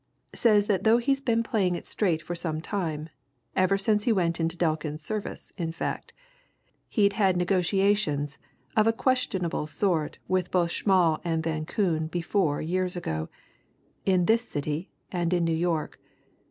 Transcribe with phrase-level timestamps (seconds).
[0.33, 3.09] says that though he's been playing it straight for some time,
[3.55, 6.11] ever since he went into Delkin's service, in fact
[6.89, 8.39] he'd had negotiations
[8.75, 13.29] of a questionable sort with both Schmall and Van Koon before years ago,
[14.03, 15.99] in this city and in New York.